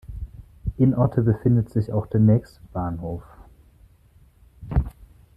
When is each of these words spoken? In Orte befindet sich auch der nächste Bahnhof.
In 0.79 0.95
Orte 0.95 1.21
befindet 1.21 1.69
sich 1.69 1.93
auch 1.93 2.07
der 2.07 2.21
nächste 2.21 2.59
Bahnhof. 2.73 3.21